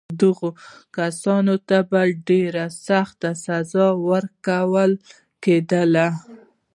[0.19, 0.29] دې
[0.97, 4.91] کسانو ته به ډېره سخته سزا ورکول
[5.43, 6.07] کېدله.